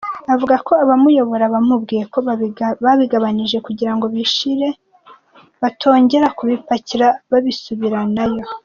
[0.33, 2.17] Avuga ko abamuyobora bamubwiye ko
[2.85, 4.67] babigabanyije kugira ngo bishire
[5.61, 8.43] batongera kubipakira babisubiranayo.